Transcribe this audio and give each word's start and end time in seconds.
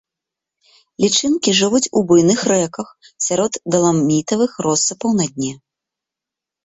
Лічынкі 1.03 1.53
жывуць 1.59 1.91
у 1.99 2.03
буйных 2.11 2.39
рэках, 2.53 2.87
сярод 3.29 3.61
даламітавых 3.75 4.51
россыпаў 4.69 5.09
на 5.23 5.33
дне. 5.37 5.53